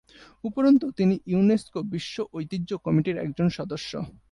[0.43, 3.91] উপরন্তু, তিনি ইউনেস্কো বিশ্ব ঐতিহ্য কমিটির একজন সদস্য।